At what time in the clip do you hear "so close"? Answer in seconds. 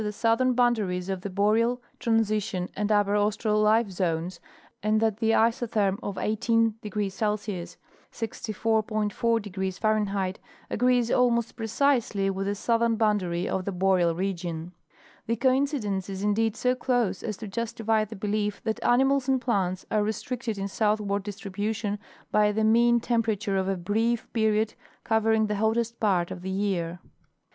16.55-17.21